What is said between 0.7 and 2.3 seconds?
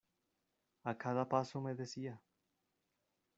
A cada paso me decía.